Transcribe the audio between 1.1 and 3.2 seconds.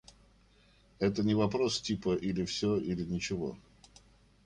не вопрос типа "или все, или